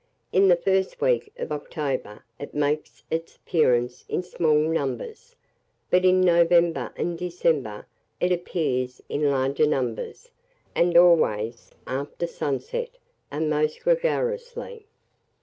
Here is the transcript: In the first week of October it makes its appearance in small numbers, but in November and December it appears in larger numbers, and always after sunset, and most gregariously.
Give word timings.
In 0.31 0.47
the 0.47 0.55
first 0.55 0.99
week 0.99 1.31
of 1.37 1.51
October 1.51 2.25
it 2.39 2.55
makes 2.55 3.03
its 3.11 3.35
appearance 3.35 4.03
in 4.09 4.23
small 4.23 4.55
numbers, 4.57 5.35
but 5.91 6.03
in 6.03 6.21
November 6.21 6.91
and 6.95 7.15
December 7.15 7.85
it 8.19 8.31
appears 8.31 8.99
in 9.09 9.29
larger 9.29 9.67
numbers, 9.67 10.31
and 10.73 10.97
always 10.97 11.69
after 11.85 12.25
sunset, 12.25 12.97
and 13.29 13.47
most 13.47 13.83
gregariously. 13.83 14.87